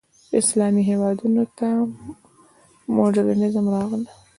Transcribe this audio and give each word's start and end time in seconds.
اسلامي 0.39 0.81
هېوادونو 0.89 1.43
ته 1.57 1.67
مډرنیزم 2.95 3.65
راغی. 3.75 4.01